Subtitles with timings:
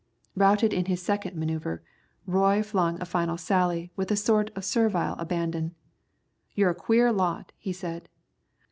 [0.35, 1.79] '"Routed in his second man[oe]uvre,
[2.25, 5.75] Roy flung a final sally with a sort of servile abandon.
[6.55, 8.09] "You're a queer lot," he said.